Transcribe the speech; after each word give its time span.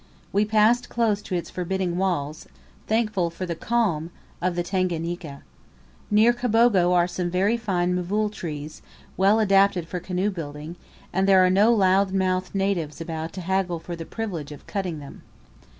We 0.33 0.45
passed 0.45 0.89
close 0.89 1.21
to 1.21 1.35
its 1.35 1.51
forbidding 1.51 1.95
walls, 1.95 2.47
thankful 2.87 3.29
for 3.29 3.45
the 3.45 3.53
calm 3.53 4.09
of 4.41 4.55
the 4.55 4.63
Tanganika. 4.63 5.43
Near 6.09 6.33
Kabogo 6.33 6.91
are 6.91 7.07
some 7.07 7.29
very 7.29 7.55
fine 7.55 7.95
mvule 7.95 8.31
trees, 8.31 8.81
well 9.15 9.39
adapted 9.39 9.87
for 9.87 9.99
canoe 9.99 10.31
building, 10.31 10.75
and 11.13 11.27
there 11.27 11.45
are 11.45 11.51
no 11.51 11.71
loud 11.71 12.13
mouthed 12.15 12.55
natives 12.55 12.99
about 12.99 13.31
to 13.33 13.41
haggle 13.41 13.77
for 13.77 13.95
the 13.95 14.03
privilege 14.07 14.51
of 14.51 14.65
cutting 14.65 14.97
them. 14.97 15.21